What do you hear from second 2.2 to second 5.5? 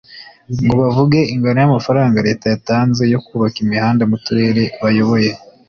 Leta yatanze yo kubaka imihanda mu turere bayoboye